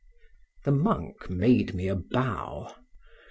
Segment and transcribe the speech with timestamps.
[0.63, 2.73] —The monk made me a bow.